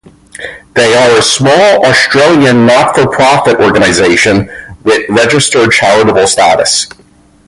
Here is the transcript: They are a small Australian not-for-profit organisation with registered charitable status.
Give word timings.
They 0.73 0.95
are 0.95 1.15
a 1.15 1.21
small 1.21 1.85
Australian 1.85 2.65
not-for-profit 2.65 3.57
organisation 3.59 4.49
with 4.83 5.07
registered 5.11 5.71
charitable 5.73 6.25
status. 6.25 6.87